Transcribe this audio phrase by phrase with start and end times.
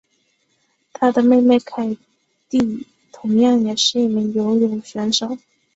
[0.93, 1.95] 她的妹妹凯
[2.49, 5.37] 蒂同样也是一名游泳选手。